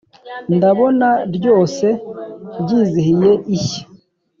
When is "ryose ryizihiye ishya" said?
1.35-3.83